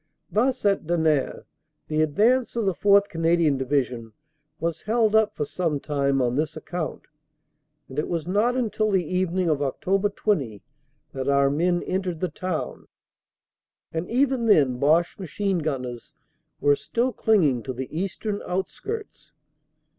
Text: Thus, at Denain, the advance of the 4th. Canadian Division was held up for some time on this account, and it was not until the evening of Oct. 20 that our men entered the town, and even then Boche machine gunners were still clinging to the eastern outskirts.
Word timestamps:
Thus, 0.31 0.65
at 0.65 0.87
Denain, 0.87 1.43
the 1.87 2.01
advance 2.01 2.55
of 2.55 2.65
the 2.65 2.73
4th. 2.73 3.07
Canadian 3.07 3.55
Division 3.59 4.13
was 4.59 4.81
held 4.81 5.13
up 5.15 5.35
for 5.35 5.45
some 5.45 5.79
time 5.79 6.23
on 6.23 6.35
this 6.35 6.57
account, 6.57 7.03
and 7.87 7.99
it 7.99 8.07
was 8.07 8.25
not 8.27 8.55
until 8.55 8.89
the 8.89 9.05
evening 9.05 9.47
of 9.47 9.59
Oct. 9.59 10.15
20 10.15 10.63
that 11.13 11.27
our 11.27 11.51
men 11.51 11.83
entered 11.83 12.19
the 12.19 12.29
town, 12.29 12.87
and 13.93 14.09
even 14.09 14.47
then 14.47 14.79
Boche 14.79 15.19
machine 15.19 15.59
gunners 15.59 16.15
were 16.59 16.75
still 16.75 17.13
clinging 17.13 17.61
to 17.61 17.71
the 17.71 17.95
eastern 17.95 18.41
outskirts. 18.47 19.33